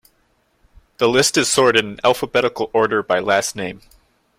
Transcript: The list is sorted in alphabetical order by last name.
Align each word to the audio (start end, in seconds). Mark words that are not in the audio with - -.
The 0.97 1.07
list 1.07 1.37
is 1.37 1.47
sorted 1.47 1.85
in 1.85 1.99
alphabetical 2.03 2.71
order 2.73 3.03
by 3.03 3.19
last 3.19 3.55
name. 3.55 3.81